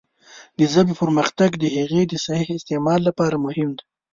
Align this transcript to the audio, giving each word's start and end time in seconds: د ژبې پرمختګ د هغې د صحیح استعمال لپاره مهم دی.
د 0.57 0.59
ژبې 0.73 0.93
پرمختګ 1.01 1.49
د 1.57 1.63
هغې 1.77 2.01
د 2.07 2.13
صحیح 2.25 2.49
استعمال 2.57 2.99
لپاره 3.07 3.35
مهم 3.45 3.69
دی. 3.77 3.83